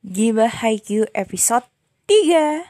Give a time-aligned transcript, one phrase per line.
[0.00, 1.68] Giba Haikyuu episode
[2.08, 2.64] 3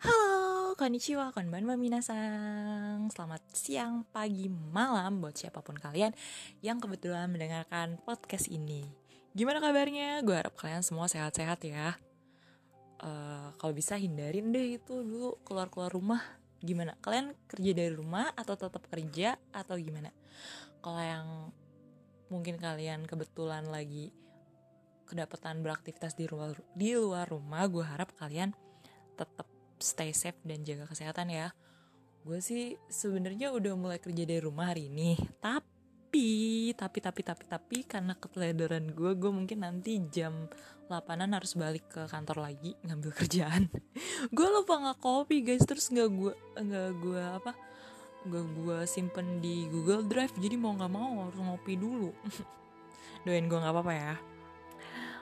[0.00, 6.16] Halo, konnichiwa, konbanwa minasang Selamat siang, pagi, malam buat siapa pun kalian
[6.64, 8.88] yang kebetulan mendengarkan podcast ini
[9.36, 10.24] Gimana kabarnya?
[10.24, 11.92] Gue harap kalian semua sehat-sehat ya
[13.04, 16.24] uh, Kalau bisa hindarin deh itu dulu keluar-keluar rumah
[16.64, 16.96] Gimana?
[17.04, 20.08] Kalian kerja dari rumah atau tetap kerja atau gimana?
[20.80, 21.26] Kalau yang
[22.32, 24.14] mungkin kalian kebetulan lagi
[25.04, 28.54] kedapatan beraktivitas di luar di luar rumah gue harap kalian
[29.18, 29.50] tetap
[29.82, 31.50] stay safe dan jaga kesehatan ya.
[32.22, 35.18] Gue sih sebenarnya udah mulai kerja dari rumah hari ini.
[35.42, 40.46] Tapi tapi tapi tapi tapi karena keteledoran gue gue mungkin nanti jam
[40.86, 43.66] 8an harus balik ke kantor lagi ngambil kerjaan.
[44.30, 45.66] Gue lupa nggak kopi guys.
[45.66, 47.52] Terus nggak gue nggak gue apa
[48.28, 52.12] gak gue simpen di Google Drive jadi mau nggak mau harus ngopi dulu.
[53.24, 54.14] Doain gue nggak apa-apa ya.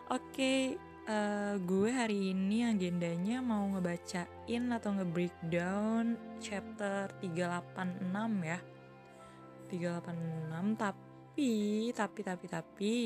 [0.08, 0.60] Oke okay,
[1.06, 8.08] uh, eh, gue hari ini agendanya mau ngebacain atau nge-breakdown chapter 386
[8.42, 8.58] ya.
[9.68, 11.50] 386 tapi
[11.92, 12.96] tapi tapi tapi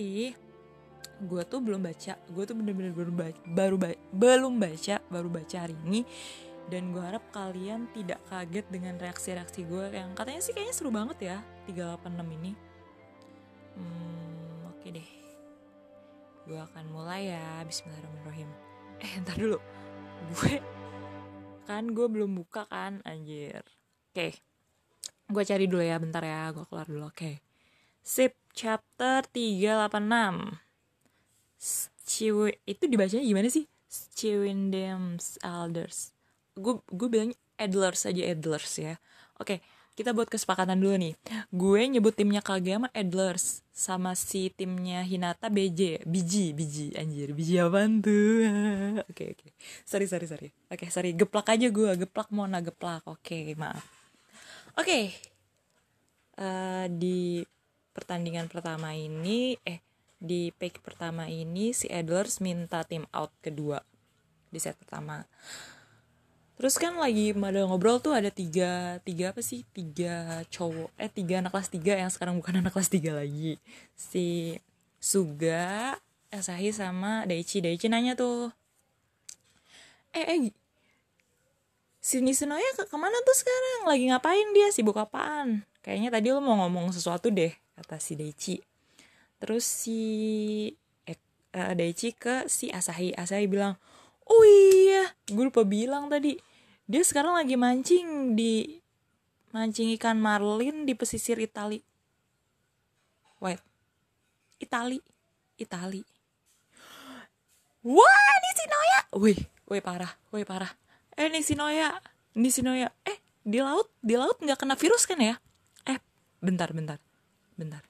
[1.21, 2.17] gue tuh belum baca.
[2.33, 6.01] Gue tuh bener-bener baru baca, baru ba belum baca baru baca hari ini
[6.71, 11.19] dan gue harap kalian tidak kaget dengan reaksi-reaksi gue yang katanya sih kayaknya seru banget
[11.19, 12.53] ya 386 ini.
[13.75, 15.09] Hmm, oke okay deh.
[16.47, 18.51] Gue akan mulai ya Bismillahirrahmanirrahim.
[19.03, 19.59] Eh ntar dulu.
[20.39, 20.63] Gue
[21.67, 23.65] kan gue belum buka kan anjir.
[24.13, 24.33] Oke okay.
[25.33, 27.17] gue cari dulu ya bentar ya gue keluar dulu oke.
[27.17, 27.35] Okay.
[28.03, 30.59] sip chapter 386
[32.03, 33.65] Ciwi itu dibacanya gimana sih?
[33.93, 36.12] Ciwindem's Elders
[36.57, 38.95] gue gue bilang Adlers aja Adlers ya.
[39.39, 39.61] Oke
[39.93, 41.15] kita buat kesepakatan dulu nih.
[41.53, 47.37] Gue nyebut timnya Kageyama Adlers sama si timnya Hinata BJ biji biji anjir.
[47.37, 48.41] Biji apa tuh?
[49.13, 49.49] Oke oke.
[49.85, 50.49] Sorry sorry sorry.
[50.73, 51.13] Oke sorry.
[51.13, 53.05] Geplak aja gue geplak mau na geplak.
[53.05, 53.85] Oke maaf.
[54.81, 55.13] Oke.
[56.41, 57.45] Uh, di
[57.93, 59.85] pertandingan pertama ini eh
[60.17, 63.77] di pick pertama ini si Adlers minta tim out kedua
[64.49, 65.21] di set pertama
[66.57, 69.67] terus kan lagi pada ngobrol tuh ada tiga tiga apa sih?
[69.75, 73.59] Tiga cowok eh tiga anak kelas tiga yang sekarang bukan anak kelas tiga lagi.
[73.97, 74.57] Si
[75.03, 75.99] Suga
[76.33, 77.61] Asahi sama Daichi.
[77.61, 78.55] Daichi nanya tuh
[80.13, 80.39] eh eh
[82.03, 83.81] si Nisunoya ke ke mana tuh sekarang?
[83.91, 84.69] Lagi ngapain dia?
[84.71, 85.65] Sibuk apaan?
[85.83, 88.57] Kayaknya tadi lo mau ngomong sesuatu deh kata si Daichi.
[89.43, 90.01] Terus si
[91.07, 91.19] eh,
[91.59, 93.11] uh, Daichi ke si Asahi.
[93.19, 93.75] Asahi bilang
[94.29, 96.39] oh iya gue lupa bilang tadi.
[96.87, 98.83] Dia sekarang lagi mancing di
[99.55, 101.81] mancing ikan marlin di pesisir Itali.
[103.39, 103.61] Wait
[104.59, 104.99] Itali
[105.59, 106.03] Itali.
[107.83, 109.01] Wah ini si Noya.
[109.19, 109.41] Wih
[109.71, 110.71] wih parah wih parah.
[111.19, 111.99] Eh ini si Noya
[112.35, 112.91] ini si Noya.
[113.03, 115.35] Eh di laut di laut nggak kena virus kan ya?
[115.87, 115.99] Eh
[116.39, 116.99] bentar bentar
[117.59, 117.83] bentar.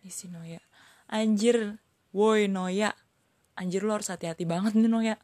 [0.00, 0.60] Ini si Noya.
[1.10, 1.80] Anjir
[2.12, 2.92] woi Noya
[3.60, 5.20] anjir lo harus hati-hati banget nih Noya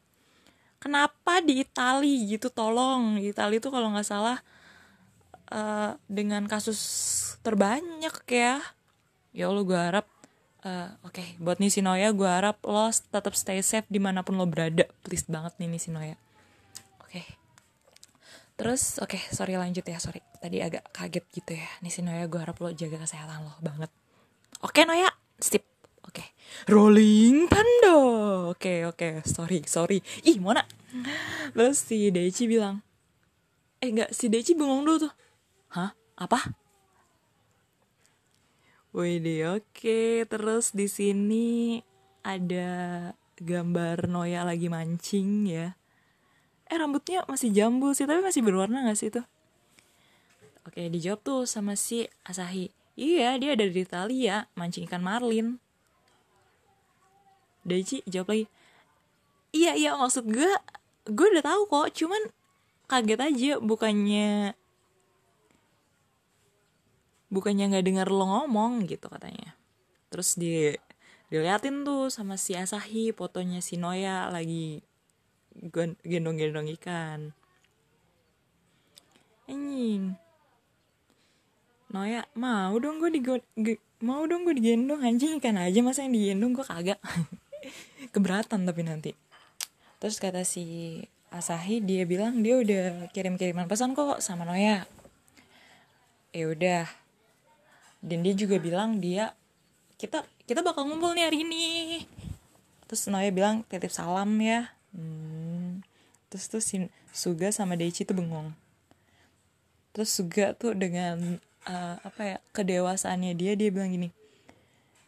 [0.77, 2.49] kenapa di Itali gitu?
[2.53, 4.37] Tolong di Itali tuh kalau nggak salah
[5.51, 6.79] uh, dengan kasus
[7.41, 8.61] terbanyak ya.
[9.35, 10.05] Ya Allah gue harap
[10.65, 14.45] uh, oke okay, buat Nisinoya gue harap lo tetap stay safe di mana pun lo
[14.49, 14.85] berada.
[15.05, 16.15] Please banget nih Nisinoya
[17.03, 17.11] oke.
[17.11, 17.25] Okay.
[18.57, 20.21] terus oke okay, sorry lanjut ya sorry.
[20.41, 21.69] Tadi agak kaget gitu ya.
[21.85, 23.93] Nisinoya gue harap lo jaga kesehatan lo banget.
[24.65, 25.76] Oke okay, Noya sip.
[26.65, 28.49] Rolling thunder.
[28.49, 29.13] Oke, okay, oke, okay.
[29.29, 30.01] sorry, sorry.
[30.25, 30.65] Ih, mana?
[31.53, 32.81] Terus si Daichi bilang,
[33.77, 35.13] eh enggak, si Daichi bengong dulu tuh.
[35.77, 35.93] Hah?
[36.17, 36.57] Apa?
[38.97, 39.61] Wih oke.
[39.77, 40.25] Okay.
[40.25, 41.77] Terus di sini
[42.25, 42.69] ada
[43.37, 45.77] gambar Noya lagi mancing ya.
[46.67, 49.21] Eh rambutnya masih jambul sih, tapi masih berwarna gak sih itu?
[50.67, 52.73] Oke, dijawab tuh sama si Asahi.
[52.97, 55.61] Iya, dia ada di Italia, mancing ikan marlin.
[57.67, 58.45] Daichi jawab lagi.
[59.51, 60.51] Iya iya maksud gue
[61.07, 62.23] gue udah tahu kok cuman
[62.87, 64.55] kaget aja bukannya
[67.27, 69.59] bukannya nggak dengar lo ngomong gitu katanya.
[70.07, 70.71] Terus di
[71.27, 74.79] diliatin tuh sama si Asahi fotonya si Noya lagi
[76.07, 77.35] gendong-gendong ikan.
[79.51, 80.15] Anjing.
[81.91, 83.19] Noya mau dong gue di
[84.03, 86.99] mau dong gue digendong anjing ikan aja masa yang digendong gue kagak
[88.11, 89.11] keberatan tapi nanti.
[89.97, 94.87] Terus kata si Asahi dia bilang dia udah kirim kiriman pesan kok sama Noya.
[96.31, 96.85] Ya udah.
[97.99, 99.33] Dan dia juga bilang dia
[99.97, 101.65] kita kita bakal ngumpul nih hari ini.
[102.87, 104.71] Terus Noya bilang titip salam ya.
[104.95, 105.83] Hmm.
[106.27, 108.51] terus tuh si Suga sama Deichi tuh bengong.
[109.95, 114.09] Terus Suga tuh dengan uh, apa ya kedewasaannya dia dia bilang gini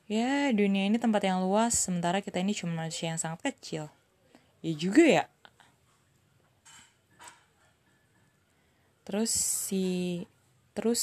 [0.10, 3.94] ya dunia ini tempat yang luas sementara kita ini cuma manusia yang sangat kecil.
[4.66, 5.26] Ya juga ya.
[9.06, 9.86] Terus si
[10.74, 11.00] terus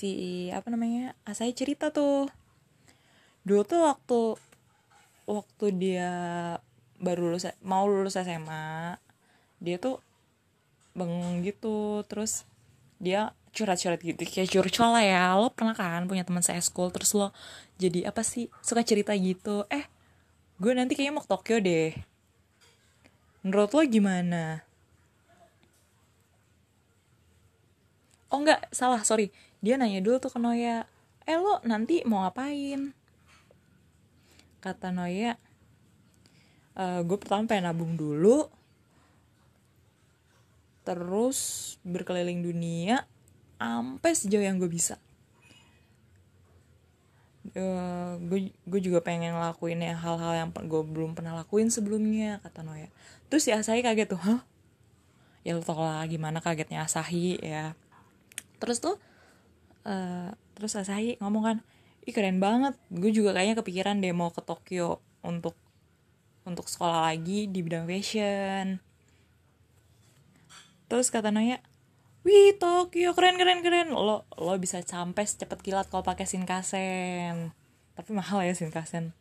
[0.00, 2.32] si apa namanya Asai cerita tuh.
[3.44, 4.20] Dulu tuh waktu
[5.28, 6.12] waktu dia
[6.96, 8.96] baru lulus mau lulus SMA
[9.60, 10.00] dia tuh
[10.96, 12.00] bengong gitu.
[12.08, 12.48] Terus
[12.96, 14.20] dia curhat-curhat gitu.
[14.28, 17.32] Kayak curcol lah ya lo pernah kan punya teman saya school terus lo
[17.80, 19.64] jadi apa sih suka cerita gitu.
[19.72, 19.88] Eh
[20.60, 21.96] gue nanti kayaknya mau ke Tokyo deh.
[23.40, 24.60] Menurut lo gimana?
[28.28, 29.32] Oh enggak salah sorry.
[29.64, 30.84] Dia nanya dulu tuh ke Noya
[31.24, 32.92] eh lo nanti mau ngapain?
[34.60, 35.40] Kata Noya
[36.76, 38.46] e, gue pertama pengen nabung dulu
[40.86, 41.38] terus
[41.82, 43.02] berkeliling dunia
[43.56, 45.00] sampai sejauh yang gue bisa.
[47.56, 52.66] Uh, gue gue juga pengen ngelakuin ya hal-hal yang gue belum pernah lakuin sebelumnya kata
[52.66, 52.90] Noya.
[53.32, 54.40] Terus ya saya kaget tuh hah?
[55.46, 57.72] Ya lo tau lah gimana kagetnya Asahi ya.
[58.58, 58.98] Terus tuh
[59.86, 61.56] uh, terus Asahi ngomong kan
[62.04, 62.74] ih keren banget.
[62.90, 65.54] Gue juga kayaknya kepikiran deh mau ke Tokyo untuk
[66.46, 68.82] untuk sekolah lagi di bidang fashion.
[70.86, 71.58] Terus kata Naya
[72.26, 73.94] wih Tokyo keren keren keren.
[73.94, 77.54] Lo lo bisa sampai secepat kilat kalau pakai Shinkansen.
[77.94, 79.14] Tapi mahal ya Shinkansen.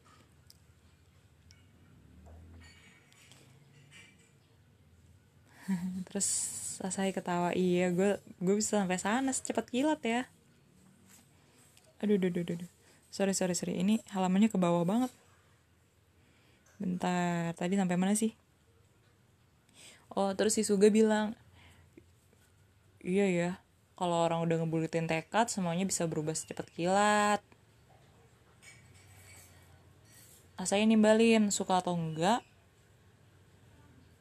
[6.10, 6.28] Terus
[6.82, 10.26] saya ketawa iya gue gue bisa sampai sana secepat kilat ya.
[12.02, 12.70] Aduh aduh aduh aduh
[13.14, 13.78] sorry sorry sorry.
[13.78, 15.14] Ini halamannya ke bawah banget.
[16.82, 18.34] Bentar tadi sampai mana sih?
[20.10, 21.38] Oh terus si Suga bilang
[23.06, 23.52] iya ya.
[23.96, 27.40] Kalau orang udah ngebulitin tekad semuanya bisa berubah secepat kilat.
[30.66, 32.42] Saya nimbalin suka atau enggak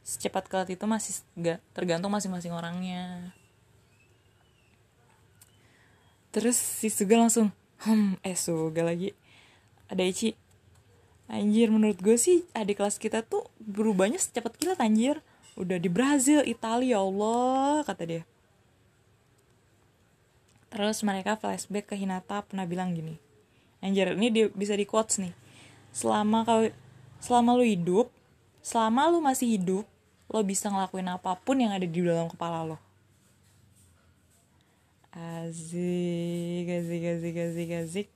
[0.04, 3.32] secepat kilat itu masih gak tergantung masing-masing orangnya.
[6.28, 7.48] Terus si Suga langsung
[7.82, 9.16] hmm eh Suga lagi.
[9.88, 10.36] Ada Ichi
[11.24, 15.24] anjir menurut gue sih adik kelas kita tuh berubahnya secepat kilat anjir.
[15.56, 18.22] Udah di Brazil Italia ya Allah kata dia
[20.74, 23.22] terus mereka flashback ke Hinata pernah bilang gini
[23.84, 25.36] anjir ini dia bisa di quotes nih.
[25.92, 26.64] Selama kau
[27.20, 28.08] selama lu hidup
[28.64, 29.84] selama lu masih hidup
[30.32, 32.80] lo bisa ngelakuin apa pun yang ada di dalam kepala lo.
[35.12, 38.08] Azik azik azik azik azik.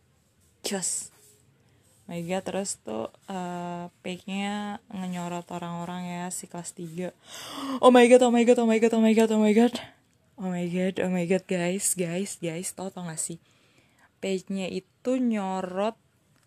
[2.08, 7.12] My god terus tuh uh, page-nya ngenyorot orang-orang ya si kelas 3
[7.84, 9.76] oh my god oh my god oh my god oh my god oh my god
[10.38, 13.42] oh my god oh my god guys guys guys tau tau gak sih?
[14.18, 15.98] Page-nya itu nyorot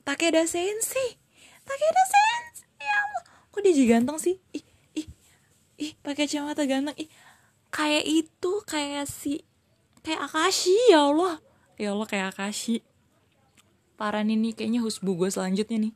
[0.08, 1.20] Takeda Sensei
[1.64, 3.24] Takeda Sensei ya Allah.
[3.52, 4.40] Kok dia ganteng sih?
[4.56, 4.64] Ih
[5.80, 7.12] ih pakai kacamata ganteng ih.
[7.72, 9.44] Kayak itu kayak si
[10.04, 11.40] kayak Akashi ya Allah.
[11.76, 12.84] Ya Allah kayak Akashi.
[14.00, 15.94] Parah nih kayaknya husbu gue selanjutnya nih.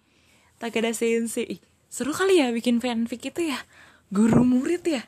[0.62, 1.60] Takeda Sensei ih,
[1.92, 3.60] seru kali ya bikin fanfic itu ya.
[4.14, 5.04] Guru murid ya.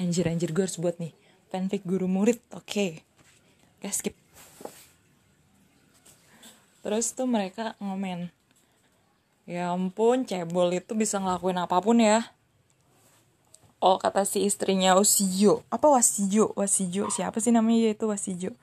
[0.00, 1.19] Anjir anjir gue harus buat nih
[1.50, 2.38] fanfic guru murid.
[2.54, 3.02] Oke.
[3.82, 3.90] Okay.
[3.90, 4.14] skip.
[6.80, 8.32] Terus tuh mereka ngomen
[9.50, 12.22] ya ampun cebol itu bisa ngelakuin apa pun ya.
[13.80, 15.66] Oh kata si istrinya Wasijo.
[15.72, 16.52] Apa Wasijo?
[16.54, 17.90] Wasijo siapa sih namanya?
[17.90, 18.54] Itu Wasijo.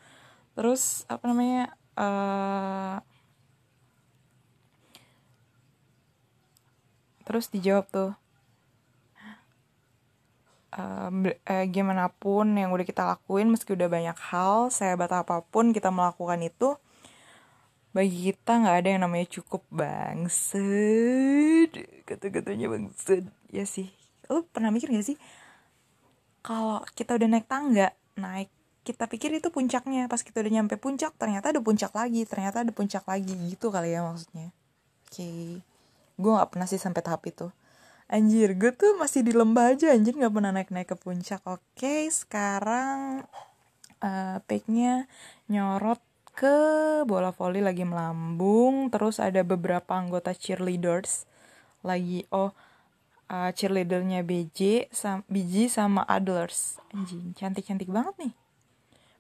[0.56, 2.98] Terus apa namanya uh,
[7.28, 8.12] terus dijawab tuh
[10.78, 15.74] uh, uh, gimana pun yang udah kita lakuin meski udah banyak hal sehebat apa pun
[15.74, 16.78] kita melakukan itu
[17.98, 21.74] bagi kita nggak ada yang namanya cukup bangset
[22.06, 23.90] kata-katanya bangset ya sih.
[24.30, 25.18] Lo pernah mikir gak sih?
[26.46, 28.54] Kalau kita udah naik tangga naik
[28.86, 30.06] kita pikir itu puncaknya.
[30.06, 33.34] Pas kita udah nyampe puncak ternyata ada puncak lagi ternyata ada puncak lagi.
[33.34, 34.54] Gitu kali ya maksudnya.
[35.08, 35.24] Oke.
[35.24, 35.48] Okay.
[36.18, 37.54] gue nggak pernah sih sampai tahap itu
[38.08, 41.44] anjir gue tuh masih di lembah aja anjir nggak pernah naik naik ke puncak.
[41.44, 43.28] Oke sekarang
[44.00, 45.12] uh, page-nya
[45.52, 46.00] nyorot
[46.38, 46.58] ke
[47.04, 51.26] bola voli lagi melambung terus ada beberapa anggota cheerleaders
[51.82, 52.54] lagi oh
[53.28, 56.80] uh, cheerleadernya BJ sam BJ sama Adlers.
[56.96, 58.34] Anjing cantik cantik banget nih.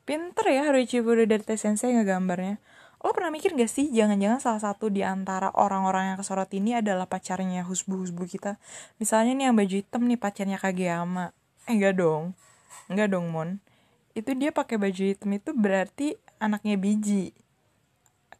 [0.07, 2.63] Pinter ya Haruichi dari Sensei ngegambarnya
[2.97, 7.05] lo pernah mikir gak sih jangan-jangan salah satu di antara orang-orang yang kesorot ini adalah
[7.05, 8.57] pacarnya husbu-husbu kita?
[8.97, 11.29] Misalnya nih yang baju hitam nih pacarnya Kageyama.
[11.69, 12.33] Eh enggak dong.
[12.89, 13.61] Enggak dong mon.
[14.17, 17.37] Itu dia pakai baju hitam itu berarti anaknya biji.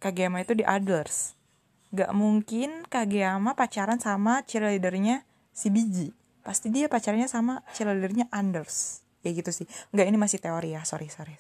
[0.02, 1.38] Kageyama itu di others.
[1.94, 5.22] Gak mungkin Kageyama pacaran sama cheerleadernya
[5.54, 6.18] si biji.
[6.42, 9.68] Pasti dia pacarnya sama cheerleadernya Anders ya gitu sih.
[9.94, 10.82] Nggak ini masih teori ya.
[10.82, 11.36] Sorry sorry.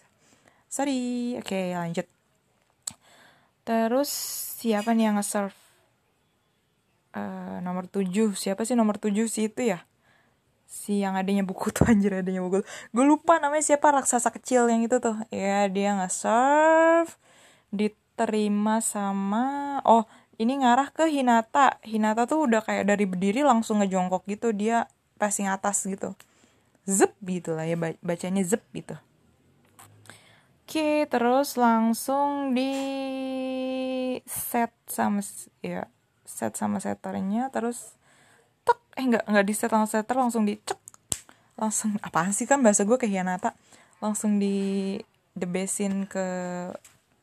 [0.68, 1.34] Sorry.
[1.40, 2.17] Oke okay, lanjut
[3.68, 4.08] Terus
[4.64, 5.52] siapa nih yang nge-serve?
[7.12, 9.84] Uh, nomor 7 Siapa sih nomor 7 sih itu ya?
[10.64, 12.64] Si yang adanya buku tuh anjir adanya buku.
[12.96, 15.20] Gue lupa namanya siapa raksasa kecil yang itu tuh.
[15.36, 17.12] Ya dia nge-serve
[17.68, 20.08] Diterima sama Oh
[20.40, 21.84] ini ngarah ke Hinata.
[21.84, 24.56] Hinata tuh udah kayak dari berdiri langsung ngejongkok gitu.
[24.56, 24.88] Dia
[25.20, 26.16] passing atas gitu.
[26.88, 28.96] Zep gitu lah ya bacanya zep gitu
[30.68, 32.76] Oke, terus langsung di
[34.28, 35.24] set sama
[35.64, 35.88] ya
[36.28, 37.96] set sama setternya terus
[38.68, 40.76] tek eh nggak nggak di set sama setter langsung di cek.
[41.56, 43.56] Langsung apaan sih kan bahasa gue kehianata.
[44.04, 45.00] Langsung di
[45.40, 46.28] the besin ke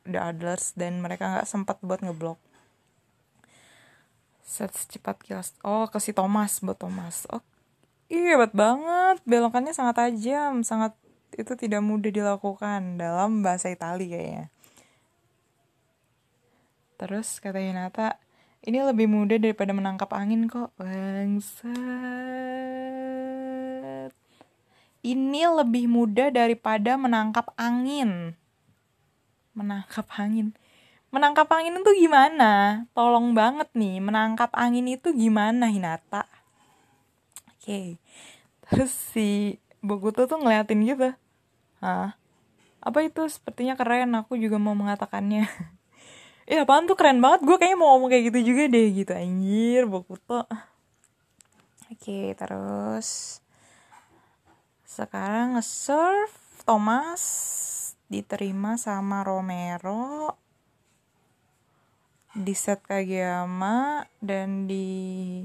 [0.09, 2.41] the others dan mereka nggak sempat buat ngeblok.
[4.41, 7.29] Set secepat kilas oh ke si Thomas buat Thomas.
[7.29, 7.45] Oh
[8.09, 9.21] iya hebat banget.
[9.29, 10.97] Belokannya sangat tajam sangat
[11.35, 14.47] itu tidak mudah dilakukan dalam bahasa Itali kayaknya.
[16.95, 18.15] Terus kata Hinata,
[18.63, 20.71] ini lebih mudah daripada menangkap angin kok.
[20.79, 21.75] Bangsat.
[25.05, 28.33] Ini lebih mudah daripada menangkap angin.
[29.53, 30.55] Menangkap angin.
[31.11, 32.83] Menangkap angin itu gimana?
[32.95, 36.25] Tolong banget nih, menangkap angin itu gimana Hinata?
[37.53, 37.59] Oke.
[37.59, 37.87] Okay.
[38.65, 41.13] Terus si Bokuto tuh ngeliatin gitu
[41.81, 42.15] Hah?
[42.85, 43.25] Apa itu?
[43.25, 45.49] Sepertinya keren, aku juga mau mengatakannya.
[46.45, 49.83] ya apaan tuh keren banget, gue kayaknya mau ngomong kayak gitu juga deh gitu anjir,
[49.89, 50.45] Bokuto.
[51.89, 53.39] Oke, terus
[54.85, 56.31] sekarang nge-serve
[56.63, 57.23] Thomas
[58.07, 60.37] diterima sama Romero
[62.35, 65.41] di set Kageyama dan di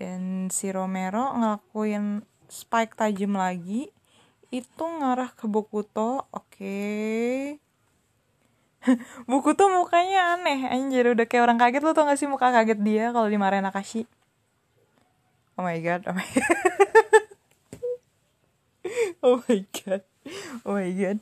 [0.00, 3.92] dan si Romero ngelakuin spike tajam lagi
[4.50, 6.46] itu ngarah ke Bokuto oke.
[8.80, 8.96] Okay.
[9.28, 11.04] Bokuto mukanya aneh anjir.
[11.12, 14.08] Udah kayak orang kaget lo tau gak sih muka kaget dia kalau dimarahin Akashi
[15.60, 16.48] oh my god oh my god.
[19.20, 20.02] Oh my god
[20.64, 21.20] oh my god.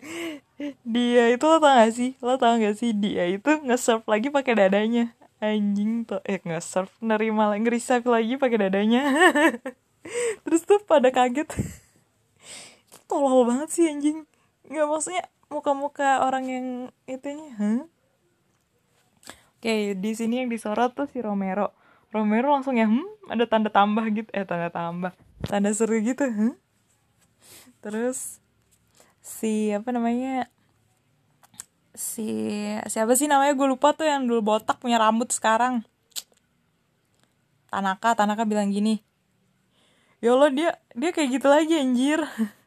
[0.87, 2.15] Dia itu lo tau gak sih?
[2.23, 2.95] Lo tau gak sih?
[2.95, 5.11] Dia itu nge-serve lagi pakai dadanya.
[5.43, 9.03] Anjing tuh eh nge-serve nerima lagi nge lagi pakai dadanya.
[10.47, 11.51] Terus tuh pada kaget
[13.09, 14.29] tolol banget sih anjing.
[14.69, 16.67] Nggak maksudnya muka-muka orang yang
[17.09, 17.81] itunya huh?
[19.59, 21.73] oke di sini yang disorot tuh si Romero.
[22.13, 24.29] Romero langsung ya hmm ada tanda tambah gitu.
[24.31, 25.17] Eh tanda tambah.
[25.49, 26.55] Tanda seru gitu huh?
[27.79, 28.43] terus
[29.23, 30.51] si apa namanya
[31.97, 32.53] si
[32.87, 33.57] siapa sih namanya?
[33.57, 35.83] Gue lupa tuh yang dulu botak punya rambut sekarang.
[37.73, 39.09] Tanaka Tanaka bilang gini
[40.19, 42.21] ya Allah dia dia kayak gitu lagi anjir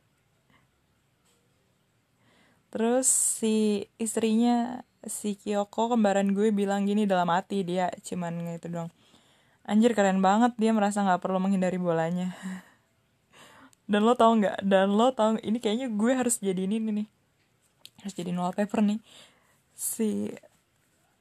[2.71, 8.91] terus si istrinya si Kyoko kembaran gue bilang gini dalam hati dia cuman gitu doang.
[9.67, 12.33] Anjir keren banget dia merasa nggak perlu menghindari bolanya.
[13.91, 14.63] Dan lo tau nggak?
[14.63, 17.07] Dan lo tau ini kayaknya gue harus jadi ini nih.
[18.01, 18.99] Harus jadi wallpaper nih.
[19.75, 20.31] Si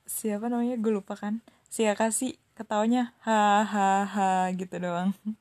[0.07, 0.79] siapa namanya?
[0.79, 1.43] Gue lupa kan.
[1.67, 5.17] Si Akashi ketawanya hahaha gitu doang.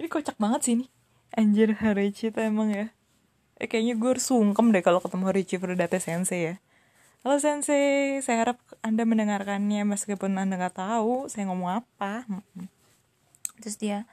[0.00, 0.86] Ini kocak banget sih ini.
[1.36, 2.88] Anjir Haruichi tuh emang ya
[3.60, 6.54] eh, kayaknya gue harus sungkem deh kalau ketemu Richie Ferdate Sensei ya
[7.20, 12.24] Halo Sensei, saya harap Anda mendengarkannya meskipun Anda nggak tahu saya ngomong apa.
[13.60, 14.08] Terus dia,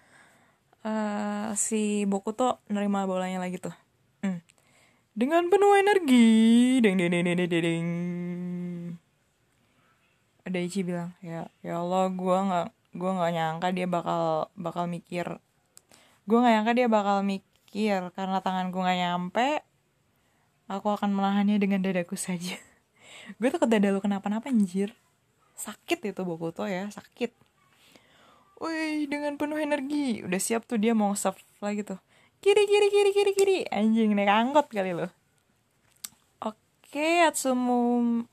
[0.83, 3.71] uh, si Bokuto nerima bolanya lagi tuh.
[4.19, 4.43] Hmm.
[5.15, 6.27] Dengan penuh energi,
[6.83, 7.87] ding ding ding ding ding ding.
[10.43, 15.39] Ada Ichi bilang, ya ya Allah, gue nggak gue nggak nyangka dia bakal bakal mikir,
[16.27, 19.59] gue nggak nyangka dia bakal mikir mikir karena tanganku gak nyampe
[20.71, 22.55] aku akan menahannya dengan dadaku saja.
[23.43, 24.95] Gue tuh ke dada lu kenapa-napa anjir.
[25.59, 27.35] Sakit itu Bokuto ya sakit.
[28.63, 30.23] Wih dengan penuh energi.
[30.23, 31.99] Udah siap tuh dia mau serve lagi tuh.
[32.39, 33.57] Kiri kiri kiri kiri kiri.
[33.67, 35.11] Anjing naik angkot kali lo
[36.87, 38.23] oke Atsumu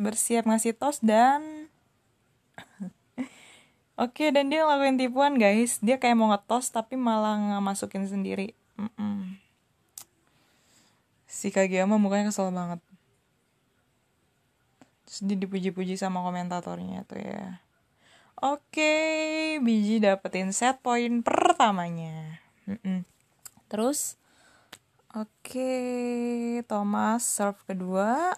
[0.00, 1.68] bersiap ngasih tos dan
[3.98, 5.82] Oke, dan dia ngelakuin tipuan guys.
[5.82, 8.54] Dia kayak mau ngetos tapi malah masukin sendiri.
[8.78, 9.36] Mm-mm.
[11.28, 12.80] Si Kageyama mukanya kesel banget.
[15.08, 17.64] sedih dipuji-puji sama komentatornya tuh ya
[18.44, 18.92] oke
[19.64, 23.08] biji dapetin set point pertamanya Mm-mm.
[23.72, 24.20] terus
[25.16, 25.72] oke
[26.68, 28.36] Thomas serve kedua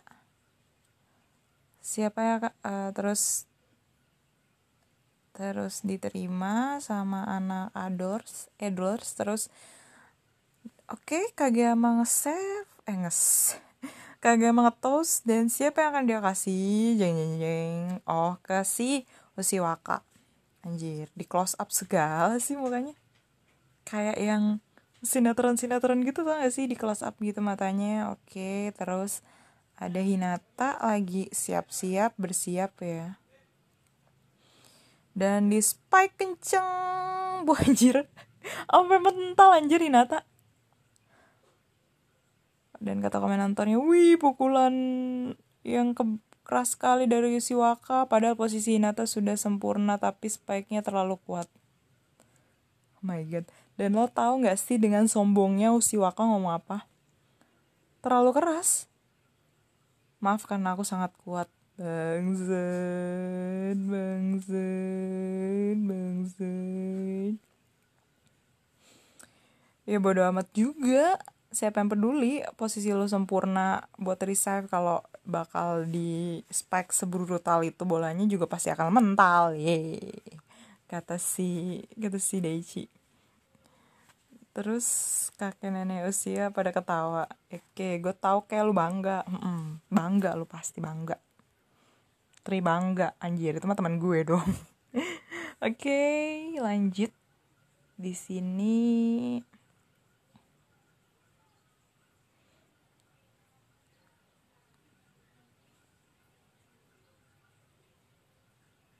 [1.83, 3.51] siapa ya kak uh, terus
[5.35, 9.51] terus diterima sama anak Adors Edwards terus
[10.91, 13.55] oke okay, Kageyama nge-save eh nges
[14.21, 17.85] Kageyama nge-toast dan siapa yang akan dia kasih jeng jeng jeng.
[18.05, 20.05] Oh kasih Usiwaka.
[20.61, 22.93] Anjir di close up segala sih mukanya.
[23.89, 24.61] Kayak yang
[25.01, 26.69] sinetron-sinetron gitu tau gak sih?
[26.69, 28.13] Di close up gitu matanya.
[28.13, 29.25] Oke okay, terus
[29.81, 33.17] ada Hinata lagi siap-siap bersiap ya.
[35.17, 37.49] Dan di spike kenceng.
[37.49, 38.05] Bu anjir.
[38.69, 40.29] Sampai mental anjir Hinata
[42.81, 44.73] dan kata komentatornya wih pukulan
[45.63, 46.03] yang ke
[46.49, 51.47] keras sekali dari Yoshiwaka padahal posisi Hinata sudah sempurna tapi spike-nya terlalu kuat.
[52.99, 53.47] Oh my god.
[53.79, 56.85] Dan lo tahu nggak sih dengan sombongnya Usiwaka ngomong apa?
[58.05, 58.89] Terlalu keras.
[60.21, 61.49] Maaf karena aku sangat kuat.
[61.81, 67.35] Bangsat, bangsat, bangsat.
[69.89, 71.17] Ya bodo amat juga.
[71.51, 78.23] Siapa yang peduli posisi lo sempurna buat reserve kalau bakal di spike sebrutal itu bolanya
[78.31, 79.59] juga pasti akan mental.
[79.59, 79.99] Ye.
[80.87, 82.85] Kata si kata si Daichi.
[84.55, 84.87] Terus
[85.39, 87.27] kakek nenek usia pada ketawa.
[87.51, 89.27] Oke, gue tau kayak lu bangga.
[89.27, 91.19] Mm -mm, bangga lu pasti bangga
[92.41, 94.49] Tri bangga anjir itu mah teman gue dong
[95.67, 96.01] oke
[96.57, 97.13] lanjut
[98.01, 98.81] di sini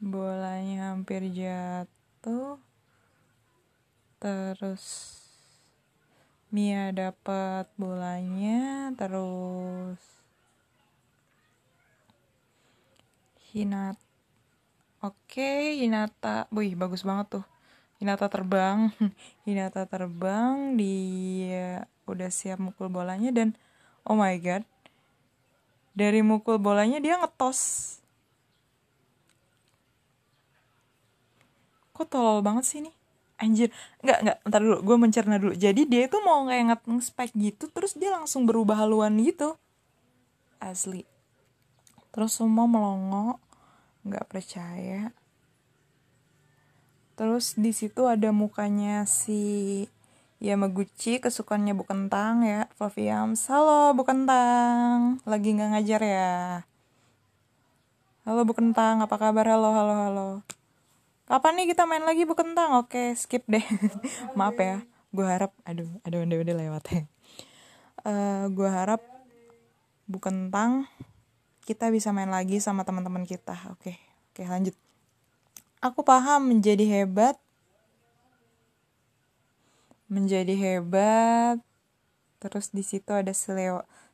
[0.01, 2.57] bolanya hampir jatuh.
[4.21, 4.85] Terus
[6.51, 10.03] Mia dapat bolanya terus
[13.55, 14.03] Hinata
[14.99, 17.47] oke Hinata wih bagus banget tuh.
[18.03, 18.91] Hinata terbang
[19.47, 23.55] Hinata terbang dia udah siap mukul bolanya dan
[24.03, 24.67] oh my god
[25.95, 28.00] dari mukul bolanya dia ngetos
[32.01, 32.89] kok tolol banget sih ini?
[33.37, 33.69] Anjir.
[34.01, 35.53] Nggak nggak ntar dulu gue mencerna dulu.
[35.53, 39.61] Jadi dia itu mau kayak nge-spike gitu terus dia langsung berubah haluan gitu.
[40.57, 41.05] Asli.
[42.09, 43.37] Terus semua melongo
[44.09, 45.13] nggak percaya.
[47.21, 49.85] Terus di situ ada mukanya si
[50.41, 52.65] Yamaguchi kesukaannya Bu Kentang ya.
[52.81, 55.21] Flaviams halo Bu Kentang.
[55.29, 56.37] Lagi nggak ngajar ya?
[58.25, 59.05] Halo Bu Kentang.
[59.05, 59.45] Apa kabar?
[59.45, 60.60] Halo halo halo
[61.31, 62.75] kapan nih kita main lagi Bu Kentang?
[62.83, 63.63] Oke skip deh.
[64.39, 64.83] Maaf ya.
[65.15, 67.03] Gue harap aduh aduh udah udah lewat ya.
[68.03, 68.99] Uh, gue harap
[70.11, 70.91] Bu Kentang
[71.63, 73.55] kita bisa main lagi sama teman-teman kita.
[73.71, 73.95] Oke
[74.35, 74.75] oke lanjut.
[75.79, 77.39] Aku paham menjadi hebat
[80.11, 81.63] menjadi hebat
[82.43, 83.31] terus di situ ada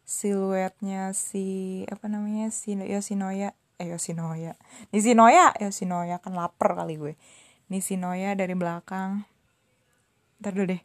[0.05, 4.57] siluetnya si apa namanya si Yoshinoya eh Yoshinoya
[4.93, 7.15] Nishinoya Yoshinoya kan lapar kali gue.
[7.69, 9.27] Nishinoya dari belakang.
[10.41, 10.83] Ntar dulu deh.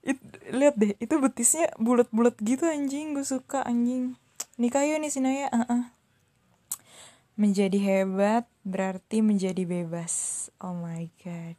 [0.00, 0.16] It,
[0.48, 3.12] lihat deh itu betisnya bulat-bulat gitu anjing.
[3.16, 4.16] Gue suka anjing.
[4.60, 5.82] Nikah yuk Nishinoya uh -uh.
[7.40, 10.48] Menjadi hebat berarti menjadi bebas.
[10.60, 11.56] Oh my god.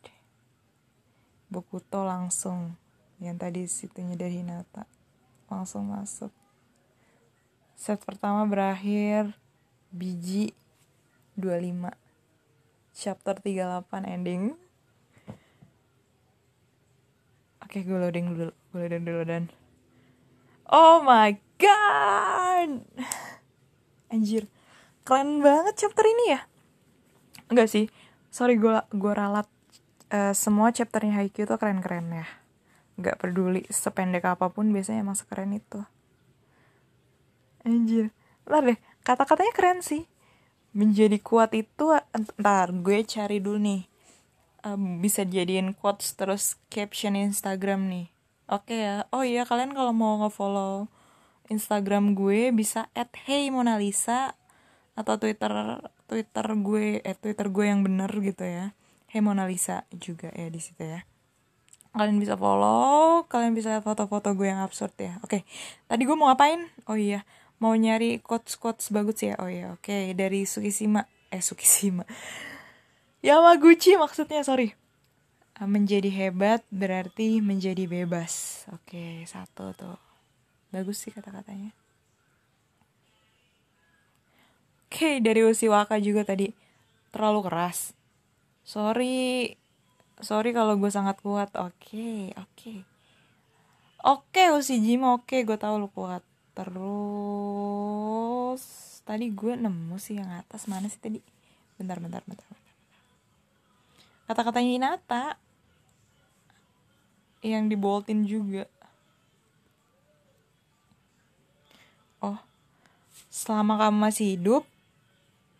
[1.49, 2.77] Bokuto langsung.
[3.17, 4.85] Yang tadi situnya dari Hinata.
[5.49, 6.29] Langsung masuk.
[7.81, 9.33] Set pertama berakhir
[9.91, 10.55] biji
[11.35, 11.91] 25
[12.95, 14.55] chapter 38 ending.
[17.59, 19.43] Oke, gue loading dulu, gue loading dulu dan.
[20.71, 22.87] Oh my god!
[24.11, 24.47] Anjir.
[25.03, 26.39] Keren banget chapter ini ya?
[27.51, 27.91] Enggak sih.
[28.31, 29.47] Sorry gue gue ralat.
[30.11, 32.27] Uh, semua chapternya Haikyuu tuh keren-keren ya.
[32.99, 35.79] Nggak peduli sependek apa pun biasanya emang sekeren itu.
[37.63, 38.11] Anjir.
[38.43, 40.05] Ntar deh kata-katanya keren sih.
[40.71, 41.91] Menjadi kuat itu
[42.39, 43.81] ntar gue cari dulu nih.
[44.61, 48.07] Um, bisa jadiin quotes terus caption Instagram nih.
[48.51, 48.95] Oke okay ya.
[49.09, 50.87] Oh iya kalian kalau mau ngefollow
[51.51, 54.37] Instagram gue bisa at hey Mona Lisa
[54.95, 55.51] atau Twitter
[56.07, 58.71] Twitter gue eh Twitter gue yang bener gitu ya.
[59.11, 61.03] Hey Mona Lisa juga ya di situ ya.
[61.91, 65.19] Kalian bisa follow kalian bisa lihat foto-foto gue yang absurd ya.
[65.25, 65.43] Oke
[65.91, 66.69] tadi gue mau ngapain?
[66.87, 67.27] Oh iya
[67.61, 69.37] mau nyari quotes quotes bagus ya?
[69.37, 69.85] Oh ya oke.
[69.85, 70.17] Okay.
[70.17, 72.03] dari Sukishima eh Sukishima
[73.25, 74.73] Yamaguchi maksudnya sorry.
[75.61, 78.65] Menjadi hebat berarti menjadi bebas.
[78.73, 80.01] Oke okay, satu tuh.
[80.73, 81.69] Bagus sih kata-katanya.
[84.89, 86.49] Oke okay, dari Usiwaka juga tadi.
[87.13, 87.93] Terlalu keras.
[88.65, 89.53] Sorry.
[90.17, 91.53] Sorry kalau gue sangat kuat.
[91.53, 92.49] Oke okay, oke.
[92.57, 92.77] Okay.
[94.01, 96.25] oke okay, Usijima oke okay, gue tahu lu kuat
[96.61, 98.61] terus
[99.01, 101.17] tadi gue nemu sih yang atas mana sih tadi?
[101.81, 102.69] Bentar bentar bentar, bentar.
[104.29, 105.25] kata-katanya Hinata
[107.41, 108.69] yang diboltin juga.
[112.21, 112.37] Oh
[113.33, 114.61] selama kamu masih hidup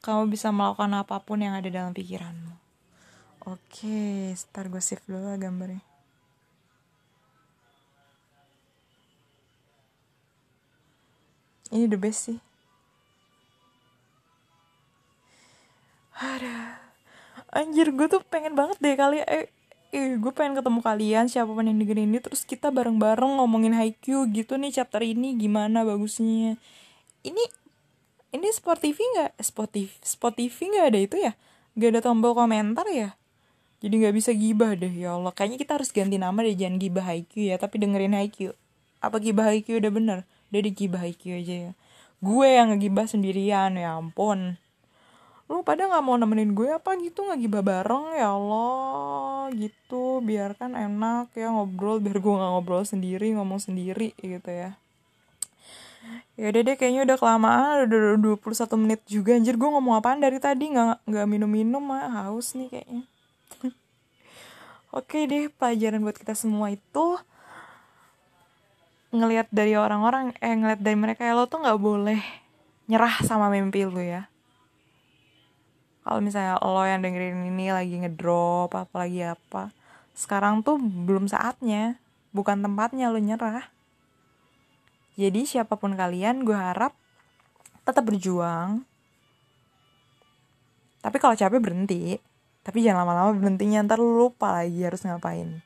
[0.05, 2.53] kamu bisa melakukan apa pun yang ada dalam pikiranmu.
[3.49, 5.90] Oke start gue save dulu lah gambarnya
[11.71, 12.39] ini the best sih.
[16.21, 16.77] Ada
[17.51, 19.51] anjir gue tuh pengen banget deh kali eh,
[19.91, 24.31] eh gue pengen ketemu kalian siapa pun yang dengerin ini terus kita bareng-bareng ngomongin Haikyuu
[24.31, 26.55] gitu nih chapter ini gimana bagusnya.
[27.21, 27.43] Ini
[28.31, 29.31] ini Sport TV nggak?
[29.43, 31.31] Sport TV Sport TV nggak ada itu ya?
[31.75, 33.19] Nggak ada tombol komentar ya?
[33.83, 35.35] Jadi nggak bisa gibah deh ya Allah.
[35.35, 38.55] Kayaknya kita harus ganti nama deh jangan gibah Haikyuu ya tapi dengerin Haikyuu.
[39.03, 40.19] Apa gibah Haikyuu udah bener
[40.51, 41.71] udah digibah IQ aja ya.
[42.21, 44.59] Gue yang ngegibah sendirian ya ampun.
[45.51, 47.27] Lu pada nggak mau nemenin gue apa gitu?
[47.27, 49.49] Nggak gibah bareng ya Allah.
[49.55, 54.77] Gitu biarkan enak ya ngobrol biar gue nggak ngobrol sendiri ngomong sendiri gitu ya.
[56.39, 57.99] Ya udah deh kayaknya udah kelamaan udah
[58.39, 59.35] 21 menit juga.
[59.35, 60.71] Anjir gue ngomong apaan dari tadi?
[60.71, 62.07] Nggak nggak minum-minum mah.
[62.21, 63.03] Haus nih kayaknya.
[64.97, 67.19] Oke deh pelajaran buat kita semua itu
[69.11, 72.21] ngelihat dari orang-orang eh ngelihat dari mereka ya lo tuh nggak boleh
[72.87, 74.31] nyerah sama mimpi lo ya.
[76.01, 79.69] Kalau misalnya lo yang dengerin ini lagi ngedrop apa lagi apa
[80.15, 81.99] sekarang tuh belum saatnya
[82.31, 83.67] bukan tempatnya lo nyerah.
[85.19, 86.95] Jadi siapa pun kalian gue harap
[87.83, 88.87] tetap berjuang.
[91.03, 92.17] Tapi kalau capek berhenti
[92.61, 95.65] tapi jangan lama-lama berhentinya ntar lu lupa lagi harus ngapain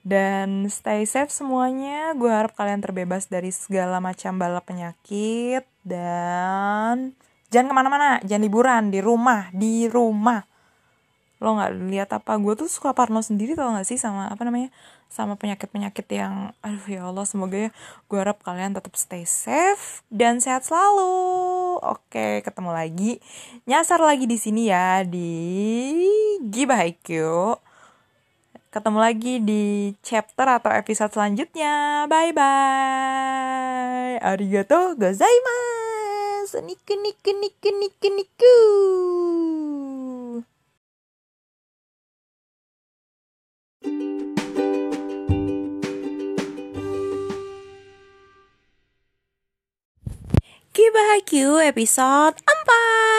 [0.00, 2.16] dan stay safe semuanya.
[2.16, 5.64] Gue harap kalian terbebas dari segala macam bala penyakit.
[5.84, 7.16] Dan
[7.52, 10.44] jangan ke mana-mana, jangan liburan, di rumah, di rumah.
[11.40, 14.68] Lo gak lihat apa, gue tuh suka parno sendiri tau gak sih sama apa namanya,
[15.08, 17.70] sama penyakit-penyakit yang, aduh ya Allah, semoga ya,
[18.12, 21.80] gue harap kalian tetap stay safe dan sehat selalu.
[21.80, 23.24] Oke, ketemu lagi,
[23.64, 25.32] nyasar lagi di sini ya di
[26.44, 27.08] Gibah IQ
[28.70, 32.06] Ketemu lagi di chapter atau episode selanjutnya.
[32.06, 34.14] Bye bye.
[34.22, 36.62] Arigato gozaimasu.
[36.62, 38.54] Niku niku niku niku niku.
[50.70, 53.09] Kibahakyu episode 4